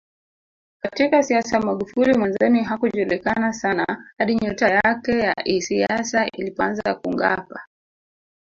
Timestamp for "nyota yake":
4.35-5.11